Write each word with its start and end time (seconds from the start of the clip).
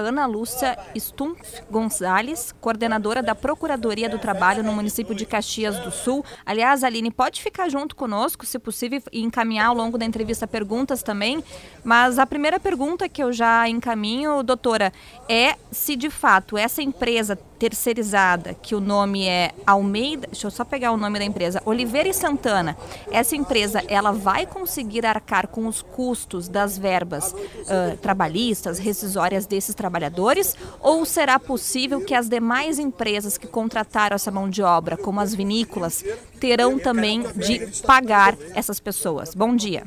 Ana 0.00 0.26
Lúcia 0.26 0.78
Stumpf 0.96 1.60
Gonzalez, 1.68 2.54
coordenadora 2.60 3.20
da 3.20 3.34
Procuradoria 3.34 4.08
do 4.08 4.16
Trabalho 4.16 4.62
no 4.62 4.72
município 4.72 5.12
de 5.12 5.26
Caxias 5.26 5.76
do 5.80 5.90
Sul. 5.90 6.24
Aliás, 6.46 6.84
Aline, 6.84 7.10
pode 7.10 7.42
ficar 7.42 7.68
junto 7.68 7.96
conosco, 7.96 8.46
se 8.46 8.60
possível, 8.60 9.02
e 9.10 9.20
encaminhar 9.20 9.66
ao 9.66 9.74
longo 9.74 9.98
da 9.98 10.04
entrevista 10.04 10.46
perguntas 10.46 11.02
também. 11.02 11.42
Mas 11.82 12.16
a 12.16 12.24
primeira 12.24 12.60
pergunta 12.60 13.08
que 13.08 13.20
eu 13.20 13.32
já 13.32 13.68
encaminho, 13.68 14.40
doutora, 14.44 14.92
é 15.28 15.56
se 15.72 15.96
de 15.96 16.10
fato 16.10 16.56
essa 16.56 16.80
empresa 16.80 17.36
terceirizada, 17.58 18.54
que 18.54 18.74
o 18.74 18.80
nome 18.80 19.26
é 19.26 19.52
Almeida, 19.66 20.28
deixa 20.30 20.46
eu 20.46 20.50
só 20.50 20.64
pegar 20.64 20.92
o 20.92 20.96
nome 20.96 21.18
da 21.18 21.24
empresa, 21.24 21.60
Oliveira 21.64 22.08
e 22.08 22.14
Santana. 22.14 22.76
Essa 23.10 23.34
empresa, 23.34 23.82
ela 23.88 24.12
vai 24.12 24.46
conseguir 24.46 25.04
arcar 25.04 25.48
com 25.48 25.66
os 25.66 25.82
custos 25.82 26.48
das 26.48 26.78
verbas 26.78 27.32
uh, 27.32 27.96
trabalhistas, 28.00 28.78
rescisórias 28.78 29.46
desses 29.46 29.74
trabalhadores, 29.74 30.56
ou 30.80 31.04
será 31.04 31.38
possível 31.38 32.00
que 32.00 32.14
as 32.14 32.28
demais 32.28 32.78
empresas 32.78 33.36
que 33.36 33.46
contrataram 33.46 34.14
essa 34.14 34.30
mão 34.30 34.48
de 34.48 34.62
obra, 34.62 34.96
como 34.96 35.20
as 35.20 35.34
vinícolas, 35.34 36.04
terão 36.38 36.78
também 36.78 37.22
de 37.34 37.82
pagar 37.82 38.36
essas 38.54 38.78
pessoas? 38.78 39.34
Bom 39.34 39.56
dia. 39.56 39.84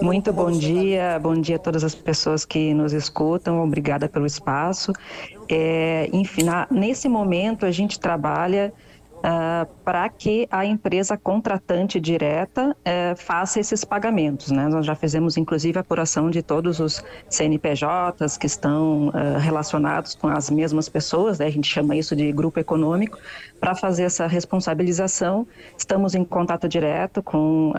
Muito 0.00 0.32
bom 0.32 0.50
dia, 0.50 1.18
bom 1.20 1.34
dia 1.34 1.56
a 1.56 1.58
todas 1.58 1.84
as 1.84 1.94
pessoas 1.94 2.44
que 2.44 2.72
nos 2.72 2.92
escutam, 2.92 3.62
obrigada 3.62 4.08
pelo 4.08 4.26
espaço. 4.26 4.92
É, 5.56 6.10
enfim, 6.12 6.42
na, 6.42 6.66
nesse 6.68 7.08
momento 7.08 7.64
a 7.64 7.70
gente 7.70 8.00
trabalha 8.00 8.72
uh, 9.18 9.66
para 9.84 10.08
que 10.08 10.48
a 10.50 10.66
empresa 10.66 11.16
contratante 11.16 12.00
direta 12.00 12.70
uh, 12.70 13.16
faça 13.16 13.60
esses 13.60 13.84
pagamentos. 13.84 14.50
Né? 14.50 14.66
Nós 14.66 14.84
já 14.84 14.96
fizemos, 14.96 15.36
inclusive, 15.36 15.78
a 15.78 15.80
apuração 15.80 16.28
de 16.28 16.42
todos 16.42 16.80
os 16.80 17.04
CNPJs 17.30 18.36
que 18.36 18.46
estão 18.46 19.08
uh, 19.08 19.38
relacionados 19.38 20.16
com 20.16 20.26
as 20.26 20.50
mesmas 20.50 20.88
pessoas, 20.88 21.38
né? 21.38 21.46
a 21.46 21.50
gente 21.50 21.68
chama 21.68 21.94
isso 21.94 22.16
de 22.16 22.32
grupo 22.32 22.58
econômico, 22.58 23.16
para 23.60 23.76
fazer 23.76 24.02
essa 24.02 24.26
responsabilização. 24.26 25.46
Estamos 25.78 26.16
em 26.16 26.24
contato 26.24 26.68
direto 26.68 27.22
com 27.22 27.72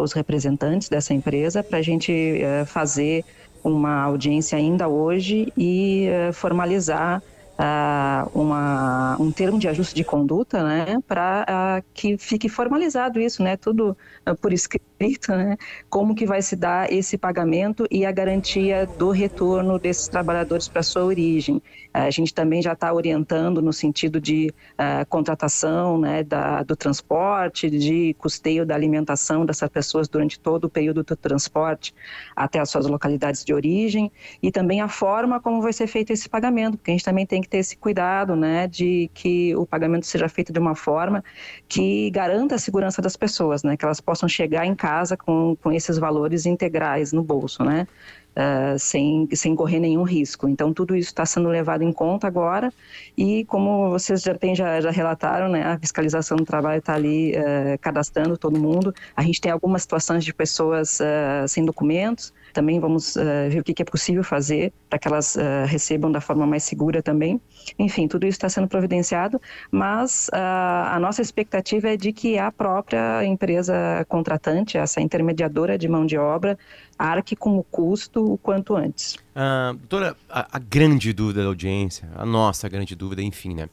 os 0.00 0.12
representantes 0.12 0.88
dessa 0.88 1.12
empresa 1.12 1.62
para 1.62 1.78
a 1.78 1.82
gente 1.82 2.40
fazer 2.66 3.24
uma 3.62 4.02
audiência 4.02 4.58
ainda 4.58 4.88
hoje 4.88 5.52
e 5.56 6.08
uh, 6.08 6.32
formalizar 6.32 7.22
uh, 7.52 8.30
uma, 8.38 9.16
um 9.20 9.30
termo 9.30 9.58
de 9.58 9.68
ajuste 9.68 9.94
de 9.94 10.04
conduta, 10.04 10.62
né, 10.62 10.98
para 11.06 11.46
uh, 11.48 11.84
que 11.94 12.18
fique 12.18 12.48
formalizado 12.48 13.20
isso, 13.20 13.42
né, 13.42 13.56
tudo 13.56 13.96
por 14.40 14.52
escrito, 14.52 14.84
né, 15.36 15.56
como 15.88 16.14
que 16.14 16.26
vai 16.26 16.40
se 16.42 16.54
dar 16.54 16.92
esse 16.92 17.18
pagamento 17.18 17.86
e 17.90 18.06
a 18.06 18.12
garantia 18.12 18.86
do 18.98 19.10
retorno 19.10 19.78
desses 19.78 20.08
trabalhadores 20.08 20.68
para 20.68 20.82
sua 20.82 21.04
origem. 21.04 21.62
A 21.92 22.10
gente 22.10 22.32
também 22.32 22.62
já 22.62 22.72
está 22.72 22.92
orientando 22.92 23.60
no 23.60 23.72
sentido 23.72 24.20
de 24.20 24.52
contratação, 25.08 25.98
né, 25.98 26.22
da, 26.22 26.62
do 26.62 26.74
transporte, 26.76 27.68
de 27.68 28.14
custeio 28.14 28.64
da 28.64 28.74
alimentação 28.74 29.44
dessas 29.44 29.68
pessoas 29.68 30.08
durante 30.08 30.38
todo 30.38 30.64
o 30.64 30.70
período 30.70 31.02
do 31.02 31.16
transporte 31.16 31.94
até 32.34 32.58
as 32.60 32.70
suas 32.70 32.86
localidades 32.86 33.44
de 33.44 33.52
origem 33.52 34.10
e 34.42 34.50
também 34.50 34.80
a 34.80 34.88
forma 34.88 35.40
como 35.40 35.60
vai 35.60 35.72
ser 35.72 35.86
feito 35.86 36.12
esse 36.12 36.28
pagamento, 36.28 36.78
porque 36.78 36.90
a 36.90 36.94
gente 36.94 37.04
também 37.04 37.26
tem 37.26 37.40
que 37.40 37.48
ter 37.48 37.58
esse 37.58 37.76
cuidado, 37.76 38.36
né, 38.36 38.66
de 38.66 39.10
que 39.12 39.54
o 39.56 39.66
pagamento 39.66 40.06
seja 40.06 40.28
feito 40.28 40.52
de 40.52 40.58
uma 40.58 40.74
forma 40.74 41.22
que 41.68 42.10
garanta 42.10 42.54
a 42.54 42.58
segurança 42.58 43.02
das 43.02 43.16
pessoas, 43.16 43.62
né, 43.62 43.76
que 43.76 43.84
elas 43.84 44.00
possam 44.00 44.28
chegar 44.28 44.66
em 44.66 44.74
casa 44.74 44.91
com, 45.16 45.56
com 45.62 45.72
esses 45.72 45.98
valores 45.98 46.46
integrais 46.46 47.12
no 47.12 47.22
bolso, 47.22 47.64
né, 47.64 47.86
uh, 48.36 48.78
sem, 48.78 49.28
sem 49.32 49.54
correr 49.54 49.80
nenhum 49.80 50.02
risco. 50.02 50.48
Então, 50.48 50.72
tudo 50.72 50.96
isso 50.96 51.08
está 51.08 51.24
sendo 51.24 51.48
levado 51.48 51.82
em 51.82 51.92
conta 51.92 52.26
agora 52.26 52.72
e, 53.16 53.44
como 53.46 53.90
vocês 53.90 54.22
já, 54.22 54.34
tem, 54.34 54.54
já, 54.54 54.80
já 54.80 54.90
relataram, 54.90 55.48
né, 55.48 55.62
a 55.62 55.78
fiscalização 55.78 56.36
do 56.36 56.44
trabalho 56.44 56.78
está 56.78 56.94
ali 56.94 57.32
uh, 57.32 57.78
cadastrando 57.80 58.36
todo 58.36 58.58
mundo. 58.58 58.94
A 59.16 59.22
gente 59.22 59.40
tem 59.40 59.50
algumas 59.50 59.82
situações 59.82 60.24
de 60.24 60.32
pessoas 60.32 61.00
uh, 61.00 61.46
sem 61.48 61.64
documentos, 61.64 62.32
também 62.52 62.78
vamos 62.78 63.16
uh, 63.16 63.48
ver 63.50 63.60
o 63.60 63.64
que, 63.64 63.72
que, 63.74 63.82
é 63.82 63.84
possível 63.84 64.22
fazer 64.22 64.72
para 64.88 64.98
que 64.98 65.08
elas 65.08 65.36
recebam 65.66 66.12
da 66.12 66.20
forma 66.20 66.46
mais 66.46 66.64
segura 66.64 67.02
também. 67.02 67.40
Enfim, 67.78 68.06
tudo 68.06 68.26
isso 68.26 68.36
está 68.36 68.48
sendo 68.48 68.68
providenciado, 68.68 69.40
mas 69.70 70.28
uh, 70.28 70.36
a 70.92 70.98
nossa 71.00 71.22
expectativa 71.22 71.90
é 71.90 71.96
de 71.96 72.12
que 72.12 72.38
a 72.38 72.50
própria 72.50 73.24
empresa 73.24 74.04
contratante, 74.08 74.76
essa 74.76 75.00
intermediadora 75.00 75.78
de 75.78 75.88
mão 75.88 76.04
de 76.04 76.18
obra, 76.18 76.58
arque 77.02 77.34
com 77.34 77.58
o 77.58 77.64
custo 77.64 78.32
o 78.32 78.38
quanto 78.38 78.76
antes. 78.76 79.16
Uh, 79.34 79.74
doutora, 79.76 80.16
a, 80.30 80.56
a 80.56 80.58
grande 80.58 81.12
dúvida 81.12 81.42
da 81.42 81.48
audiência, 81.48 82.08
a 82.14 82.24
nossa 82.24 82.68
grande 82.68 82.94
dúvida, 82.94 83.22
enfim, 83.22 83.54
né? 83.54 83.68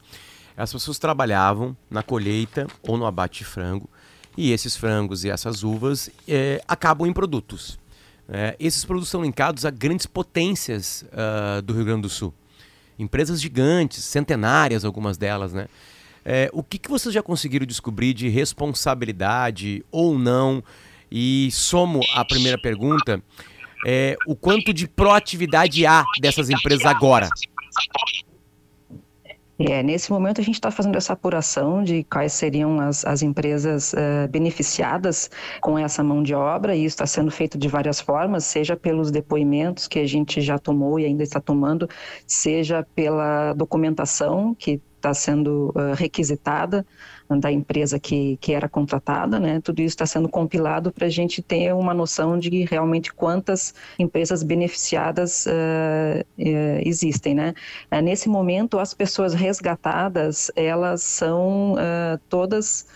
As 0.56 0.72
pessoas 0.72 0.98
trabalhavam 0.98 1.76
na 1.88 2.02
colheita 2.02 2.66
ou 2.82 2.96
no 2.96 3.06
abate 3.06 3.38
de 3.38 3.44
frango 3.44 3.88
e 4.36 4.52
esses 4.52 4.76
frangos 4.76 5.24
e 5.24 5.30
essas 5.30 5.62
uvas 5.62 6.10
eh, 6.28 6.60
acabam 6.66 7.06
em 7.06 7.12
produtos. 7.12 7.78
É, 8.28 8.56
esses 8.60 8.84
produtos 8.84 9.08
são 9.08 9.22
linkados 9.22 9.64
a 9.64 9.70
grandes 9.70 10.06
potências 10.06 11.04
uh, 11.12 11.62
do 11.62 11.72
Rio 11.72 11.84
Grande 11.84 12.02
do 12.02 12.08
Sul. 12.08 12.32
Empresas 12.98 13.40
gigantes, 13.40 14.04
centenárias, 14.04 14.84
algumas 14.84 15.16
delas, 15.16 15.52
né? 15.52 15.66
É, 16.24 16.50
o 16.52 16.62
que, 16.62 16.78
que 16.78 16.88
vocês 16.90 17.12
já 17.14 17.22
conseguiram 17.22 17.66
descobrir 17.66 18.12
de 18.12 18.28
responsabilidade 18.28 19.84
ou 19.90 20.18
não? 20.18 20.62
E 21.10 21.48
somo 21.50 22.00
a 22.14 22.24
primeira 22.24 22.58
pergunta, 22.58 23.22
é, 23.86 24.16
o 24.26 24.36
quanto 24.36 24.72
de 24.72 24.86
proatividade 24.86 25.86
há 25.86 26.04
dessas 26.20 26.50
empresas 26.50 26.86
agora? 26.86 27.28
É, 29.62 29.82
nesse 29.82 30.10
momento 30.10 30.40
a 30.40 30.44
gente 30.44 30.54
está 30.54 30.70
fazendo 30.70 30.96
essa 30.96 31.12
apuração 31.12 31.84
de 31.84 32.02
quais 32.04 32.32
seriam 32.32 32.80
as, 32.80 33.04
as 33.04 33.20
empresas 33.20 33.92
uh, 33.92 34.26
beneficiadas 34.30 35.30
com 35.60 35.78
essa 35.78 36.02
mão 36.02 36.22
de 36.22 36.32
obra, 36.32 36.74
e 36.74 36.78
isso 36.86 36.94
está 36.94 37.06
sendo 37.06 37.30
feito 37.30 37.58
de 37.58 37.68
várias 37.68 38.00
formas, 38.00 38.44
seja 38.44 38.74
pelos 38.74 39.10
depoimentos 39.10 39.86
que 39.86 39.98
a 39.98 40.06
gente 40.06 40.40
já 40.40 40.58
tomou 40.58 40.98
e 40.98 41.04
ainda 41.04 41.22
está 41.22 41.42
tomando, 41.42 41.86
seja 42.26 42.86
pela 42.94 43.52
documentação 43.52 44.54
que 44.54 44.80
está 45.00 45.14
sendo 45.14 45.72
uh, 45.74 45.94
requisitada 45.94 46.86
da 47.38 47.50
empresa 47.50 47.98
que, 47.98 48.36
que 48.38 48.52
era 48.52 48.68
contratada, 48.68 49.38
né? 49.38 49.60
Tudo 49.60 49.80
isso 49.80 49.94
está 49.94 50.06
sendo 50.06 50.28
compilado 50.28 50.90
para 50.92 51.06
a 51.06 51.10
gente 51.10 51.40
ter 51.40 51.72
uma 51.74 51.94
noção 51.94 52.38
de 52.38 52.64
realmente 52.64 53.12
quantas 53.12 53.74
empresas 53.98 54.42
beneficiadas 54.42 55.46
uh, 55.46 56.20
uh, 56.20 56.80
existem, 56.84 57.34
né? 57.34 57.54
Uh, 57.90 58.00
nesse 58.00 58.28
momento, 58.28 58.78
as 58.78 58.94
pessoas 58.94 59.34
resgatadas, 59.34 60.50
elas 60.56 61.02
são 61.02 61.76
todas 62.28 62.86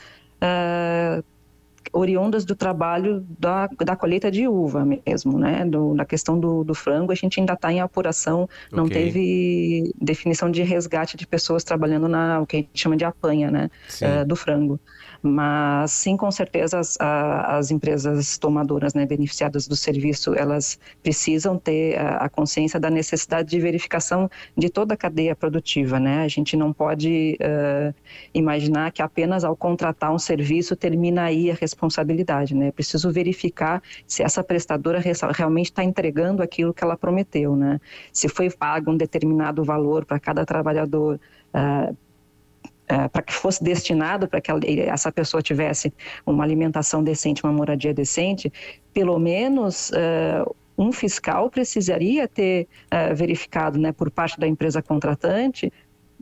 oriundas 1.94 2.44
do 2.44 2.56
trabalho 2.56 3.24
da, 3.38 3.68
da 3.84 3.96
colheita 3.96 4.30
de 4.30 4.48
uva 4.48 4.84
mesmo, 4.84 5.38
né? 5.38 5.64
Do, 5.64 5.94
da 5.94 6.04
questão 6.04 6.38
do, 6.38 6.64
do 6.64 6.74
frango, 6.74 7.12
a 7.12 7.14
gente 7.14 7.38
ainda 7.38 7.52
está 7.52 7.72
em 7.72 7.80
apuração, 7.80 8.48
não 8.72 8.84
okay. 8.84 9.04
teve 9.04 9.94
definição 10.00 10.50
de 10.50 10.62
resgate 10.62 11.16
de 11.16 11.26
pessoas 11.26 11.62
trabalhando 11.62 12.08
na 12.08 12.40
o 12.40 12.46
que 12.46 12.56
a 12.56 12.60
gente 12.60 12.70
chama 12.74 12.96
de 12.96 13.04
apanha, 13.04 13.50
né? 13.50 13.70
Uh, 14.02 14.26
do 14.26 14.34
frango. 14.34 14.80
Mas 15.26 15.92
sim, 15.92 16.18
com 16.18 16.30
certeza 16.30 16.78
as, 16.78 17.00
a, 17.00 17.56
as 17.56 17.70
empresas 17.70 18.36
tomadoras, 18.36 18.92
né, 18.92 19.06
beneficiadas 19.06 19.66
do 19.66 19.74
serviço, 19.74 20.34
elas 20.34 20.78
precisam 21.02 21.56
ter 21.56 21.98
a, 21.98 22.16
a, 22.16 22.28
consciência 22.28 22.78
da 22.78 22.90
necessidade 22.90 23.48
de 23.48 23.58
verificação 23.58 24.28
de 24.54 24.68
toda 24.68 24.92
a 24.92 24.96
cadeia 24.98 25.34
produtiva, 25.34 25.98
né? 25.98 26.24
A 26.24 26.28
gente 26.28 26.58
não 26.58 26.74
pode 26.74 27.38
uh, 27.40 27.94
imaginar 28.34 28.92
que 28.92 29.00
apenas 29.00 29.44
ao 29.44 29.56
contratar 29.56 30.12
um 30.12 30.18
serviço 30.18 30.76
termina 30.76 31.22
aí 31.22 31.50
a 31.50 31.54
responsabilidade, 31.54 31.83
né? 32.54 32.68
É 32.68 32.72
preciso 32.72 33.10
verificar 33.10 33.82
se 34.06 34.22
essa 34.22 34.42
prestadora 34.42 35.00
realmente 35.34 35.66
está 35.66 35.84
entregando 35.84 36.42
aquilo 36.42 36.72
que 36.72 36.82
ela 36.82 36.96
prometeu, 36.96 37.56
né? 37.56 37.80
Se 38.12 38.28
foi 38.28 38.50
pago 38.50 38.90
um 38.90 38.96
determinado 38.96 39.64
valor 39.64 40.04
para 40.04 40.18
cada 40.18 40.44
trabalhador, 40.44 41.20
uh, 41.54 41.96
é, 42.86 43.08
para 43.08 43.22
que 43.22 43.32
fosse 43.32 43.64
destinado 43.64 44.28
para 44.28 44.42
que 44.42 44.50
essa 44.86 45.10
pessoa 45.10 45.42
tivesse 45.42 45.92
uma 46.26 46.44
alimentação 46.44 47.02
decente, 47.02 47.42
uma 47.42 47.52
moradia 47.52 47.94
decente, 47.94 48.52
pelo 48.92 49.18
menos 49.18 49.90
uh, 49.90 50.54
um 50.76 50.92
fiscal 50.92 51.48
precisaria 51.48 52.28
ter 52.28 52.68
uh, 52.92 53.14
verificado, 53.14 53.78
né, 53.78 53.92
por 53.92 54.10
parte 54.10 54.38
da 54.38 54.46
empresa 54.46 54.82
contratante, 54.82 55.72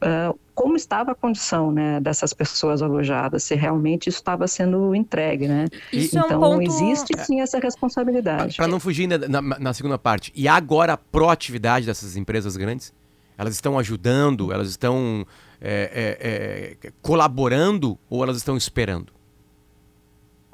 uh, 0.03 0.39
como 0.55 0.77
estava 0.77 1.13
a 1.13 1.15
condição 1.15 1.73
né, 1.73 2.01
dessas 2.01 2.33
pessoas 2.33 2.83
alojadas, 2.83 3.43
se 3.45 3.55
realmente 3.55 4.09
isso 4.09 4.19
estava 4.19 4.47
sendo 4.47 4.95
entregue, 4.95 5.49
né? 5.49 5.67
Isso 5.93 6.19
então, 6.19 6.21
é 6.21 6.25
um 6.25 6.27
então, 6.27 6.41
ponto... 6.41 6.63
existe 6.63 7.19
sim 7.25 7.41
essa 7.41 7.59
responsabilidade. 7.59 8.57
Para 8.57 8.69
não 8.69 8.79
fugir 8.79 9.07
na, 9.07 9.19
na, 9.19 9.59
na 9.59 9.73
segunda 9.73 9.99
parte, 9.99 10.33
e 10.35 10.47
agora 10.47 10.95
a 10.95 10.97
proatividade 10.97 11.87
dessas 11.87 12.17
empresas 12.17 12.57
grandes? 12.57 12.93
Elas 13.39 13.55
estão 13.55 13.79
ajudando, 13.79 14.53
elas 14.53 14.69
estão 14.69 15.27
é, 15.61 16.77
é, 16.83 16.87
é, 16.87 16.93
colaborando 17.01 17.99
ou 18.11 18.23
elas 18.23 18.37
estão 18.37 18.57
esperando? 18.57 19.13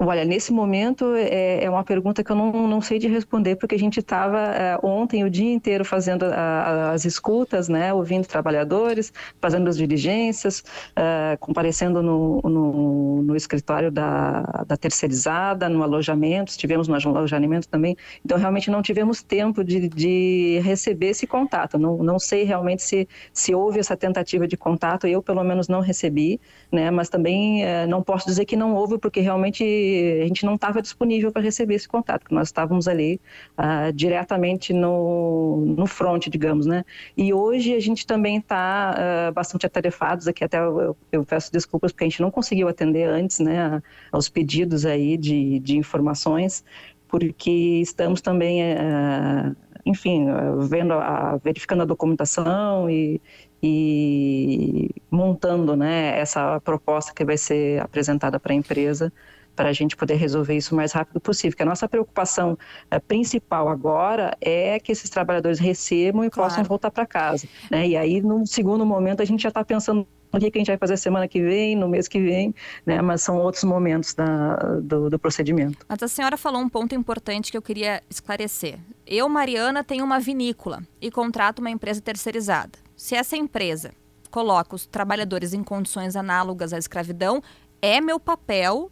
Olha, 0.01 0.23
nesse 0.23 0.53
momento 0.53 1.13
é, 1.13 1.65
é, 1.65 1.69
uma 1.69 1.83
pergunta 1.83 2.23
que 2.23 2.31
eu 2.31 2.35
não, 2.35 2.53
não 2.69 2.79
sei 2.79 2.97
de 2.99 3.07
responder, 3.09 3.57
porque 3.57 3.75
a 3.75 3.77
gente 3.77 3.99
estava 3.99 4.39
é, 4.39 4.79
ontem 4.81 5.25
o 5.25 5.29
dia 5.29 5.51
inteiro 5.53 5.83
fazendo 5.83 6.23
a, 6.23 6.91
as 6.91 7.03
escutas, 7.03 7.67
né, 7.67 7.93
ouvindo 7.93 8.25
trabalhadores, 8.25 9.11
fazendo 9.41 9.67
as 9.67 9.75
diligências, 9.75 10.63
é, 10.95 11.35
comparecendo 11.37 12.01
no, 12.01 12.39
no, 12.45 13.23
no, 13.23 13.35
escritório 13.35 13.91
da, 13.91 14.63
da 14.65 14.77
terceirizada, 14.77 15.67
no 15.67 15.83
alojamento, 15.83 16.51
estivemos 16.51 16.87
no 16.87 16.95
alojamento 16.95 17.67
também, 17.67 17.97
então 18.23 18.37
realmente 18.37 18.71
não 18.71 18.81
tivemos 18.81 19.21
tempo 19.21 19.65
de, 19.65 19.89
de 19.89 20.61
receber 20.63 21.07
esse 21.07 21.27
contato, 21.27 21.77
não, 21.77 21.97
não 21.97 22.17
sei 22.17 22.45
realmente 22.45 22.83
se, 22.83 23.05
se 23.33 23.53
houve 23.53 23.79
essa 23.79 23.97
tentativa 23.97 24.47
de 24.47 24.55
contato, 24.55 25.07
eu 25.07 25.21
pelo 25.21 25.43
menos 25.43 25.67
não 25.67 25.81
recebi, 25.81 26.39
né, 26.71 26.89
mas 26.89 27.09
também 27.09 27.65
é, 27.65 27.85
não 27.85 28.01
posso 28.01 28.25
dizer 28.25 28.45
que 28.45 28.55
não 28.55 28.73
houve, 28.73 28.97
porque 28.97 29.19
realmente 29.19 29.88
a 30.21 30.27
gente 30.27 30.45
não 30.45 30.55
estava 30.55 30.81
disponível 30.81 31.31
para 31.31 31.41
receber 31.41 31.75
esse 31.75 31.87
contato, 31.87 32.21
porque 32.21 32.35
nós 32.35 32.47
estávamos 32.47 32.87
ali 32.87 33.19
uh, 33.57 33.91
diretamente 33.93 34.73
no, 34.73 35.63
no 35.77 35.85
front, 35.87 36.27
digamos, 36.27 36.65
né? 36.65 36.83
E 37.15 37.33
hoje 37.33 37.73
a 37.73 37.79
gente 37.79 38.05
também 38.05 38.37
está 38.37 38.95
uh, 39.29 39.33
bastante 39.33 39.65
atarefados 39.65 40.27
aqui, 40.27 40.43
até 40.43 40.59
eu, 40.59 40.95
eu, 41.11 41.23
peço 41.23 41.51
desculpas 41.51 41.91
porque 41.91 42.03
a 42.05 42.07
gente 42.07 42.21
não 42.21 42.31
conseguiu 42.31 42.67
atender 42.67 43.07
antes, 43.07 43.39
né, 43.39 43.81
aos 44.11 44.29
pedidos 44.29 44.85
aí 44.85 45.17
de, 45.17 45.59
de 45.59 45.77
informações, 45.77 46.63
porque 47.07 47.49
estamos 47.81 48.21
também, 48.21 48.61
uh, 48.61 49.55
enfim, 49.85 50.27
vendo, 50.67 50.93
a, 50.93 51.37
verificando 51.43 51.81
a 51.81 51.85
documentação 51.85 52.89
e, 52.89 53.19
e 53.61 54.89
montando, 55.09 55.75
né, 55.75 56.19
essa 56.19 56.59
proposta 56.61 57.13
que 57.13 57.25
vai 57.25 57.37
ser 57.37 57.81
apresentada 57.81 58.39
para 58.39 58.53
a 58.53 58.55
empresa 58.55 59.11
para 59.59 59.67
a 59.67 59.73
gente 59.73 59.97
poder 59.97 60.15
resolver 60.15 60.55
isso 60.55 60.73
o 60.73 60.77
mais 60.77 60.93
rápido 60.93 61.19
possível. 61.19 61.57
Que 61.57 61.63
a 61.63 61.65
nossa 61.65 61.85
preocupação 61.85 62.57
é, 62.89 62.97
principal 62.97 63.67
agora 63.67 64.33
é 64.39 64.79
que 64.79 64.89
esses 64.89 65.09
trabalhadores 65.09 65.59
recebam 65.59 66.23
e 66.23 66.29
claro. 66.29 66.49
possam 66.49 66.63
voltar 66.63 66.89
para 66.89 67.05
casa. 67.05 67.45
Né? 67.69 67.89
E 67.89 67.97
aí, 67.97 68.21
num 68.21 68.45
segundo 68.45 68.85
momento, 68.85 69.21
a 69.21 69.25
gente 69.25 69.43
já 69.43 69.49
está 69.49 69.61
pensando 69.65 70.07
no 70.31 70.39
que 70.39 70.45
a 70.45 70.59
gente 70.59 70.67
vai 70.67 70.77
fazer 70.77 70.95
semana 70.95 71.27
que 71.27 71.41
vem, 71.41 71.75
no 71.75 71.89
mês 71.89 72.07
que 72.07 72.21
vem, 72.21 72.55
né? 72.85 73.01
Mas 73.01 73.21
são 73.21 73.37
outros 73.37 73.65
momentos 73.65 74.13
da, 74.13 74.55
do, 74.81 75.09
do, 75.09 75.19
procedimento. 75.19 75.85
Mas 75.89 76.01
a 76.03 76.07
senhora 76.07 76.37
falou 76.37 76.61
um 76.61 76.69
ponto 76.69 76.95
importante 76.95 77.51
que 77.51 77.57
eu 77.57 77.61
queria 77.61 78.01
esclarecer. 78.09 78.79
Eu, 79.05 79.27
Mariana, 79.27 79.83
tenho 79.83 80.05
uma 80.05 80.21
vinícola 80.21 80.83
e 81.01 81.11
contrato 81.11 81.59
uma 81.59 81.69
empresa 81.69 81.99
terceirizada. 81.99 82.79
Se 82.95 83.13
essa 83.13 83.35
empresa 83.35 83.91
coloca 84.31 84.73
os 84.73 84.85
trabalhadores 84.85 85.53
em 85.53 85.63
condições 85.63 86.15
análogas 86.15 86.71
à 86.71 86.77
escravidão, 86.77 87.41
é 87.81 87.99
meu 87.99 88.19
papel 88.19 88.89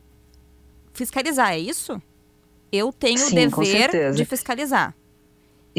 fiscalizar, 0.97 1.51
é 1.51 1.59
isso? 1.59 2.01
Eu 2.71 2.91
tenho 2.91 3.17
Sim, 3.17 3.47
o 3.47 3.49
dever 3.49 4.13
de 4.13 4.25
fiscalizar. 4.25 4.93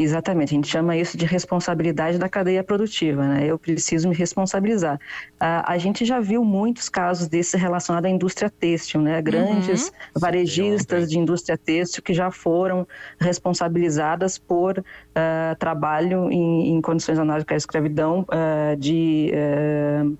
Exatamente, 0.01 0.51
a 0.51 0.55
gente 0.55 0.69
chama 0.69 0.97
isso 0.97 1.19
de 1.19 1.27
responsabilidade 1.27 2.19
da 2.19 2.29
cadeia 2.29 2.63
produtiva, 2.63 3.27
né? 3.27 3.45
Eu 3.45 3.59
preciso 3.59 4.09
me 4.09 4.15
responsabilizar. 4.15 4.97
a 5.41 5.77
gente 5.77 6.05
já 6.05 6.21
viu 6.21 6.45
muitos 6.45 6.89
casos 6.89 7.27
desses 7.27 7.61
relacionados 7.61 8.09
à 8.09 8.15
indústria 8.15 8.49
têxtil, 8.49 9.01
né? 9.01 9.21
Grandes 9.21 9.89
uhum. 9.89 10.21
varejistas 10.21 11.11
de 11.11 11.19
indústria 11.19 11.59
têxtil 11.59 12.01
que 12.01 12.15
já 12.15 12.31
foram 12.31 12.87
responsabilizadas 13.19 14.39
por 14.39 14.79
uh, 14.79 15.57
trabalho 15.59 16.31
em, 16.31 16.77
em, 16.77 16.81
condições 16.81 17.19
análogas 17.19 17.47
à 17.51 17.57
escravidão, 17.57 18.21
uh, 18.21 18.77
de 18.77 19.33
uh, 19.35 20.17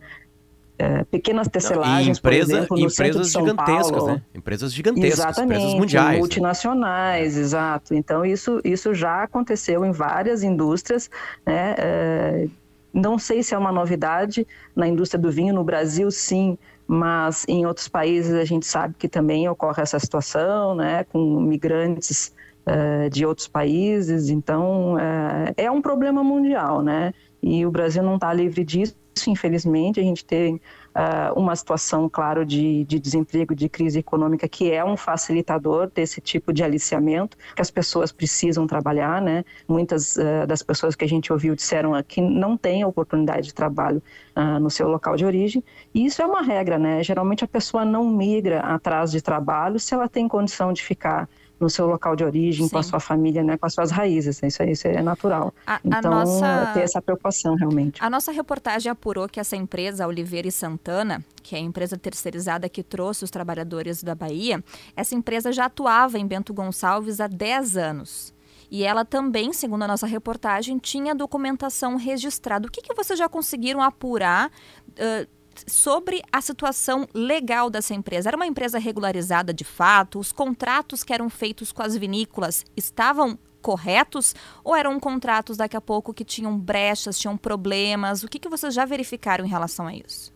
é, 0.79 1.05
pequenas 1.05 1.49
tecelagens, 1.49 2.19
empresa, 2.19 2.47
por 2.47 2.55
exemplo, 2.55 2.79
empresas 2.79 3.33
gigantescas, 3.33 3.91
Paulo. 3.91 4.07
né? 4.13 4.23
Empresas 4.33 4.73
gigantescas, 4.73 5.19
Exatamente, 5.19 5.59
empresas 5.59 5.75
mundiais. 5.75 6.13
Né? 6.13 6.19
Multinacionais, 6.19 7.35
né? 7.35 7.41
exato. 7.41 7.95
Então, 7.95 8.25
isso, 8.25 8.61
isso 8.65 8.95
já 8.95 9.25
aconteceu 9.25 9.85
em 9.85 9.91
várias 9.91 10.45
indústrias, 10.45 11.11
né? 11.45 11.75
É, 11.79 12.49
não 12.93 13.19
sei 13.19 13.43
se 13.43 13.55
é 13.55 13.59
uma 13.59 13.73
novidade 13.73 14.47
na 14.75 14.87
indústria 14.87 15.21
do 15.21 15.31
vinho, 15.31 15.55
no 15.55 15.65
Brasil 15.65 16.11
sim, 16.11 16.57
mas 16.87 17.45
em 17.49 17.67
outros 17.67 17.89
países 17.89 18.35
a 18.35 18.45
gente 18.45 18.67
sabe 18.67 18.95
que 18.99 19.09
também 19.09 19.49
ocorre 19.49 19.83
essa 19.83 19.99
situação, 19.99 20.75
né? 20.75 21.05
Com 21.05 21.41
migrantes 21.41 22.33
uh, 22.67 23.11
de 23.11 23.27
outros 23.27 23.49
países, 23.49 24.31
então 24.31 24.95
uh, 24.95 25.53
é 25.57 25.71
um 25.71 25.83
problema 25.83 26.25
mundial, 26.25 26.83
né? 26.83 27.13
E 27.43 27.65
o 27.65 27.71
Brasil 27.71 28.03
não 28.03 28.17
está 28.17 28.33
livre 28.33 28.65
disso 28.65 28.97
infelizmente, 29.27 29.99
a 29.99 30.03
gente 30.03 30.25
tem 30.25 30.57
uh, 30.57 31.39
uma 31.39 31.57
situação, 31.57 32.09
claro, 32.09 32.45
de, 32.45 32.85
de 32.85 33.01
desemprego, 33.01 33.55
de 33.55 33.69
crise 33.69 33.99
econômica, 33.99 34.47
que 34.47 34.71
é 34.71 34.85
um 34.85 34.97
facilitador 34.97 35.91
desse 35.91 36.21
tipo 36.21 36.53
de 36.53 36.63
aliciamento, 36.63 37.37
que 37.57 37.63
as 37.63 37.71
pessoas 37.71 38.13
precisam 38.13 38.67
trabalhar, 38.67 39.21
né? 39.21 39.45
Muitas 39.67 40.17
uh, 40.17 40.47
das 40.47 40.63
pessoas 40.63 40.95
que 40.95 41.05
a 41.05 41.09
gente 41.09 41.33
ouviu 41.33 41.55
disseram 41.55 42.01
que 42.03 42.21
não 42.21 42.57
têm 42.57 42.85
oportunidade 42.85 43.49
de 43.49 43.55
trabalho 43.55 44.03
uh, 44.37 44.61
no 44.61 44.71
seu 44.71 44.89
local 44.89 45.17
de 45.17 45.25
origem, 45.25 45.65
e 45.95 46.05
isso 46.05 46.21
é 46.23 46.27
uma 46.27 46.43
regra, 46.43 46.79
né? 46.79 47.03
Geralmente 47.03 47.43
a 47.43 47.49
pessoa 47.49 47.85
não 47.85 48.09
migra 48.09 48.61
atrás 48.61 49.11
de 49.11 49.21
trabalho 49.21 49.81
se 49.81 49.95
ela 49.95 50.09
tem 50.09 50.29
condição 50.29 50.73
de 50.73 50.83
ficar 50.83 51.29
no 51.59 51.69
seu 51.69 51.87
local 51.87 52.15
de 52.15 52.25
origem, 52.25 52.67
Sim. 52.67 52.73
com 52.73 52.79
a 52.79 52.83
sua 52.83 53.01
família, 53.01 53.43
né, 53.43 53.57
com 53.57 53.67
as 53.67 53.75
suas 53.75 53.91
raízes. 53.91 54.41
Isso, 54.43 54.63
isso 54.63 54.89
é 54.89 55.03
natural. 55.03 55.53
A, 55.67 55.81
então, 55.85 56.13
a 56.13 56.25
nossa... 56.25 56.71
ter 56.75 56.81
essa 56.81 57.03
preocupação 57.03 57.55
realmente. 57.57 58.03
A 58.03 58.09
nossa 58.09 58.31
reportagem 58.31 58.91
apurou 58.91 59.29
que 59.29 59.41
essa 59.41 59.57
empresa, 59.57 60.07
Oliveira 60.07 60.49
e 60.49 60.53
Santana, 60.53 61.25
que 61.43 61.57
é 61.57 61.59
a 61.59 61.63
empresa 61.63 61.97
terceirizada 61.97 62.69
que 62.69 62.83
trouxe 62.83 63.25
os 63.25 63.31
trabalhadores 63.31 64.03
da 64.03 64.15
Bahia, 64.15 64.63
essa 64.95 65.15
empresa 65.15 65.53
já 65.53 65.67
atuava 65.67 66.19
em 66.19 66.27
Bento 66.27 66.53
Gonçalves 66.55 67.21
há 67.21 67.27
10 67.27 67.77
anos. 67.77 68.35
E 68.71 68.85
ela 68.85 69.05
também, 69.05 69.53
segundo 69.53 69.83
a 69.83 69.89
nossa 69.89 70.07
reportagem, 70.07 70.79
tinha 70.79 71.15
documentação 71.15 71.97
registrada. 71.97 72.69
O 72.69 72.71
que, 72.71 72.83
que 72.83 72.95
vocês 72.95 73.19
já 73.19 73.29
conseguiram 73.29 73.81
apurar 73.83 74.49
uh, 74.49 75.38
sobre 75.67 76.23
a 76.33 76.41
situação 76.41 77.07
legal 77.15 77.71
dessa 77.71 77.95
empresa. 77.95 78.29
Era 78.29 78.37
uma 78.37 78.47
empresa 78.47 78.79
regularizada 78.79 79.53
de 79.53 79.65
fato? 79.65 80.19
Os 80.19 80.33
contratos 80.33 81.03
que 81.03 81.13
eram 81.13 81.29
feitos 81.29 81.73
com 81.73 81.83
as 81.83 81.97
vinícolas 81.97 82.65
estavam 82.77 83.39
corretos 83.61 84.35
ou 84.63 84.75
eram 84.75 84.99
contratos 85.01 85.57
daqui 85.57 85.77
a 85.77 85.81
pouco 85.81 86.15
que 86.15 86.25
tinham 86.25 86.59
brechas, 86.59 87.19
tinham 87.19 87.37
problemas? 87.37 88.23
O 88.23 88.29
que, 88.29 88.39
que 88.39 88.49
vocês 88.49 88.75
já 88.75 88.85
verificaram 88.85 89.45
em 89.45 89.49
relação 89.49 89.87
a 89.87 89.95
isso? 89.95 90.33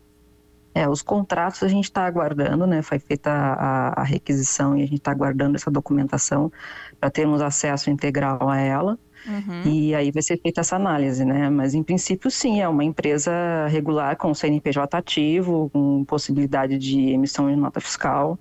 É, 0.74 0.88
os 0.88 1.02
contratos 1.02 1.62
a 1.62 1.68
gente 1.68 1.84
está 1.84 2.06
aguardando, 2.06 2.66
né? 2.66 2.80
Foi 2.80 2.98
feita 2.98 3.30
a, 3.30 4.00
a, 4.00 4.02
requisição 4.02 4.74
e 4.76 4.82
a 4.82 4.86
gente 4.86 4.98
está 4.98 5.10
aguardando 5.10 5.56
essa 5.56 5.70
documentação 5.70 6.50
para 6.98 7.10
termos 7.10 7.42
acesso 7.42 7.90
integral 7.90 8.48
a 8.48 8.58
ela. 8.58 8.98
Uhum. 9.26 9.62
E 9.64 9.94
aí 9.94 10.10
vai 10.10 10.22
ser 10.22 10.40
feita 10.40 10.60
essa 10.60 10.76
análise, 10.76 11.24
né? 11.24 11.48
Mas 11.48 11.74
em 11.74 11.82
princípio, 11.82 12.30
sim, 12.30 12.60
é 12.60 12.68
uma 12.68 12.84
empresa 12.84 13.32
regular 13.68 14.16
com 14.16 14.34
CNPJ 14.34 14.96
ativo, 14.96 15.70
com 15.72 16.04
possibilidade 16.04 16.78
de 16.78 17.10
emissão 17.10 17.48
de 17.48 17.56
nota 17.56 17.80
fiscal. 17.80 18.38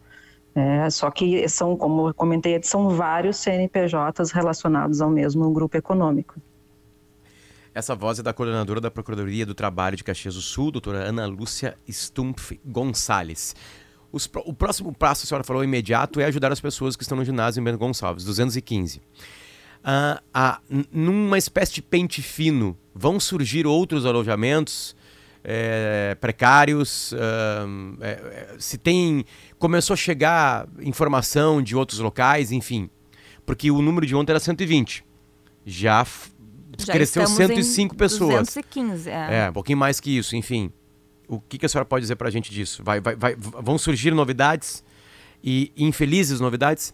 É, 0.54 0.90
só 0.90 1.10
que 1.10 1.48
são, 1.48 1.78
como 1.78 2.10
eu 2.10 2.14
comentei, 2.14 2.60
são 2.64 2.90
vários 2.90 3.38
CNPJs 3.38 4.32
relacionados 4.32 5.02
ao 5.02 5.10
mesmo 5.10 5.50
grupo 5.52 5.78
econômico. 5.78 6.36
Essa 7.74 7.96
voz 7.96 8.20
é 8.20 8.24
da 8.24 8.34
coordenadora 8.34 8.82
da 8.82 8.92
Procuradoria 8.92 9.46
do 9.46 9.54
Trabalho 9.54 9.96
de 9.96 10.04
Caxias 10.04 10.36
do 10.36 10.42
Sul, 10.42 10.72
doutora 10.72 11.08
Ana 11.08 11.26
Lúcia 11.26 11.78
Stumpf 11.90 12.60
Gonçalves. 12.66 13.56
Os, 14.12 14.30
o 14.46 14.54
próximo 14.54 14.94
passo, 14.94 15.24
a 15.24 15.28
senhora 15.28 15.44
falou 15.44 15.64
imediato, 15.64 16.20
é 16.20 16.26
ajudar 16.26 16.52
as 16.52 16.60
pessoas 16.60 16.98
que 16.98 17.04
estão 17.04 17.18
no 17.18 17.24
ginásio 17.24 17.62
em 17.62 17.64
Bento 17.64 17.78
Gonçalves, 17.78 18.26
215 18.26 19.02
uh, 19.84 20.22
uh, 20.38 20.86
numa 20.92 21.38
espécie 21.38 21.74
de 21.74 21.82
pente 21.82 22.22
fino, 22.22 22.78
vão 22.94 23.20
surgir 23.20 23.66
outros 23.66 24.06
alojamentos 24.06 24.96
é, 25.44 26.16
precários? 26.20 27.12
Uh, 27.12 27.98
é, 28.02 28.56
se 28.60 28.78
tem. 28.78 29.26
Começou 29.58 29.94
a 29.94 29.98
chegar 29.98 30.68
informação 30.80 31.62
de 31.62 31.76
outros 31.76 32.00
locais, 32.00 32.52
enfim. 32.52 32.90
Porque 33.46 33.72
o 33.72 33.82
número 33.82 34.06
de 34.06 34.16
ontem 34.16 34.32
era 34.32 34.40
120. 34.40 35.04
Já, 35.66 36.06
Já 36.78 36.94
cresceu 36.94 37.26
105 37.28 37.96
pessoas. 37.96 38.48
215, 38.48 39.10
é. 39.10 39.46
é. 39.46 39.50
um 39.50 39.54
pouquinho 39.54 39.78
mais 39.78 40.00
que 40.00 40.16
isso, 40.18 40.36
enfim. 40.36 40.72
O 41.28 41.40
que, 41.40 41.58
que 41.58 41.66
a 41.66 41.70
senhora 41.70 41.86
pode 41.86 42.04
dizer 42.04 42.16
para 42.16 42.28
a 42.28 42.32
gente 42.32 42.52
disso? 42.52 42.84
Vai, 42.84 43.00
vai, 43.00 43.16
vai, 43.16 43.36
vão 43.36 43.78
surgir 43.78 44.12
novidades? 44.12 44.84
E 45.44 45.72
infelizes 45.76 46.40
novidades? 46.40 46.94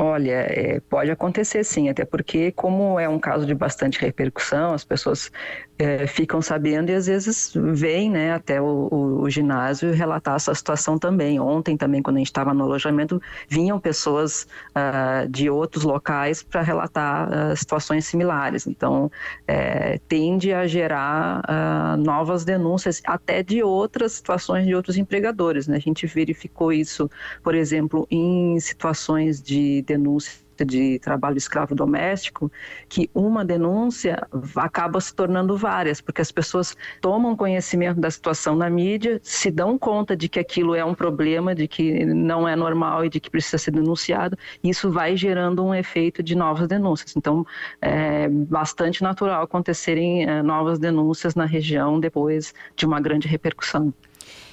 Olha, 0.00 0.46
é, 0.48 0.78
pode 0.78 1.10
acontecer 1.10 1.64
sim, 1.64 1.88
até 1.88 2.04
porque 2.04 2.52
como 2.52 3.00
é 3.00 3.08
um 3.08 3.18
caso 3.18 3.44
de 3.44 3.52
bastante 3.52 4.00
repercussão, 4.00 4.72
as 4.72 4.84
pessoas 4.84 5.28
é, 5.76 6.06
ficam 6.06 6.42
sabendo 6.42 6.90
e 6.90 6.94
às 6.94 7.06
vezes 7.06 7.52
vêm 7.54 8.10
né, 8.10 8.32
até 8.32 8.60
o, 8.60 8.88
o, 8.90 9.22
o, 9.22 9.30
ginásio 9.30 9.92
relatar 9.92 10.34
essa 10.34 10.54
situação 10.54 10.98
também. 10.98 11.38
Ontem 11.38 11.76
também, 11.76 12.02
quando 12.02 12.16
a 12.16 12.18
gente 12.18 12.28
estava 12.28 12.52
no 12.52 12.64
alojamento, 12.64 13.20
vinham 13.48 13.78
pessoas 13.78 14.46
uh, 14.70 15.28
de 15.28 15.48
outros 15.48 15.84
locais 15.84 16.42
para 16.42 16.62
relatar 16.62 17.28
uh, 17.28 17.56
situações 17.56 18.06
similares. 18.06 18.66
Então, 18.66 19.10
é, 19.46 19.98
tende 20.08 20.52
a 20.52 20.66
gerar 20.66 21.40
uh, 21.40 21.96
novas 21.96 22.44
denúncias 22.44 23.00
até 23.04 23.42
de 23.42 23.62
outras 23.62 24.12
situações 24.12 24.66
de 24.66 24.74
outros 24.74 24.96
empregadores. 24.96 25.68
Né? 25.68 25.76
A 25.76 25.80
gente 25.80 26.06
verificou 26.06 26.72
isso, 26.72 27.08
por 27.42 27.54
exemplo, 27.54 28.06
em 28.10 28.58
situações 28.58 29.40
de 29.40 29.82
denúncia 29.88 30.48
de 30.64 30.98
trabalho 30.98 31.36
escravo 31.36 31.74
doméstico, 31.74 32.50
que 32.88 33.10
uma 33.14 33.44
denúncia 33.44 34.26
acaba 34.56 35.00
se 35.00 35.14
tornando 35.14 35.56
várias, 35.56 36.00
porque 36.00 36.20
as 36.20 36.32
pessoas 36.32 36.76
tomam 37.00 37.36
conhecimento 37.36 38.00
da 38.00 38.10
situação 38.10 38.56
na 38.56 38.68
mídia, 38.68 39.20
se 39.22 39.50
dão 39.50 39.78
conta 39.78 40.16
de 40.16 40.28
que 40.28 40.38
aquilo 40.38 40.74
é 40.74 40.84
um 40.84 40.94
problema, 40.94 41.54
de 41.54 41.68
que 41.68 42.04
não 42.04 42.48
é 42.48 42.56
normal 42.56 43.04
e 43.04 43.08
de 43.08 43.20
que 43.20 43.30
precisa 43.30 43.58
ser 43.58 43.70
denunciado, 43.70 44.36
e 44.62 44.70
isso 44.70 44.90
vai 44.90 45.16
gerando 45.16 45.64
um 45.64 45.74
efeito 45.74 46.22
de 46.22 46.34
novas 46.34 46.68
denúncias. 46.68 47.14
Então, 47.16 47.46
é 47.80 48.28
bastante 48.28 49.02
natural 49.02 49.42
acontecerem 49.42 50.24
é, 50.24 50.42
novas 50.42 50.78
denúncias 50.78 51.34
na 51.34 51.44
região 51.44 52.00
depois 52.00 52.54
de 52.76 52.86
uma 52.86 53.00
grande 53.00 53.28
repercussão. 53.28 53.92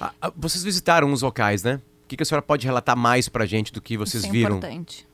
Ah, 0.00 0.12
ah, 0.20 0.32
vocês 0.36 0.62
visitaram 0.62 1.12
os 1.12 1.22
locais, 1.22 1.62
né? 1.62 1.80
O 2.04 2.08
que, 2.08 2.22
a 2.22 2.24
senhora 2.24 2.42
pode 2.42 2.64
relatar 2.64 2.96
mais 2.96 3.28
para 3.28 3.42
a 3.42 3.46
gente 3.46 3.72
do 3.72 3.80
que 3.80 3.96
vocês 3.96 4.22
Isso 4.22 4.30
é 4.30 4.32
viram? 4.32 4.58
Importante. 4.58 5.06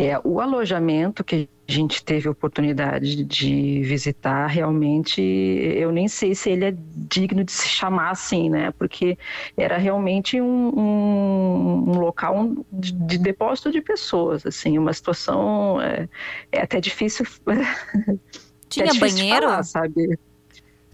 É, 0.00 0.18
o 0.24 0.40
alojamento 0.40 1.22
que 1.22 1.46
a 1.68 1.70
gente 1.70 2.02
teve 2.02 2.26
a 2.26 2.30
oportunidade 2.30 3.22
de 3.22 3.82
visitar, 3.82 4.46
realmente, 4.46 5.20
eu 5.20 5.92
nem 5.92 6.08
sei 6.08 6.34
se 6.34 6.48
ele 6.48 6.64
é 6.64 6.74
digno 6.74 7.44
de 7.44 7.52
se 7.52 7.68
chamar 7.68 8.08
assim, 8.08 8.48
né? 8.48 8.72
Porque 8.78 9.18
era 9.54 9.76
realmente 9.76 10.40
um, 10.40 10.46
um, 10.46 11.84
um 11.90 11.98
local 11.98 12.50
de, 12.72 12.92
de, 12.92 13.18
depósito 13.18 13.70
de 13.70 13.82
pessoas, 13.82 14.46
assim, 14.46 14.78
uma 14.78 14.94
situação 14.94 15.78
é, 15.82 16.08
é 16.50 16.62
até 16.62 16.80
difícil. 16.80 17.26
Tinha 18.70 18.86
é 18.86 18.88
difícil 18.88 19.18
banheiro? 19.18 19.48
Falar, 19.48 19.62
sabe? 19.64 20.18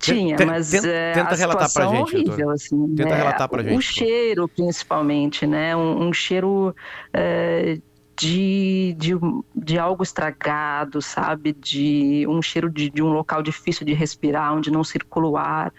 Tinha, 0.01 0.37
mas 0.45 0.71
tenta, 0.71 0.89
é, 0.89 1.13
tenta 1.13 1.31
a 1.31 1.37
relatar 1.37 1.73
pra 1.73 1.87
gente, 1.87 2.17
horrível, 2.17 2.51
assim, 2.51 2.95
Tenta 2.97 3.11
né? 3.11 3.17
relatar 3.17 3.49
pra 3.49 3.63
gente. 3.63 3.77
O 3.77 3.81
cheiro, 3.81 4.49
principalmente, 4.49 5.47
né? 5.47 5.77
Um, 5.77 6.09
um 6.09 6.13
cheiro 6.13 6.75
é, 7.13 7.79
de, 8.19 8.97
de, 8.99 9.13
de 9.55 9.79
algo 9.79 10.03
estragado, 10.03 11.03
sabe? 11.03 11.53
De 11.53 12.27
um 12.27 12.41
cheiro 12.41 12.71
de, 12.71 12.89
de 12.89 13.03
um 13.03 13.13
local 13.13 13.43
difícil 13.43 13.85
de 13.85 13.93
respirar, 13.93 14.55
onde 14.55 14.71
não 14.71 14.83
circula 14.83 15.29
o 15.29 15.37
ar. 15.37 15.73